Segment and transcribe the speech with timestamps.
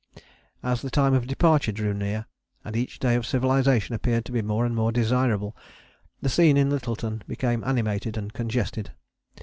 [0.63, 2.25] As the time of departure drew near,
[2.65, 5.55] and each day of civilization appeared to be more and more desirable,
[6.23, 8.93] the scene in Lyttelton became animated and congested.